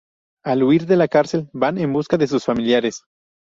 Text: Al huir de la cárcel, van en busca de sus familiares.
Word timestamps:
Al 0.43 0.63
huir 0.63 0.87
de 0.87 0.97
la 0.97 1.07
cárcel, 1.07 1.47
van 1.53 1.77
en 1.77 1.93
busca 1.93 2.17
de 2.17 2.25
sus 2.25 2.43
familiares. 2.43 3.03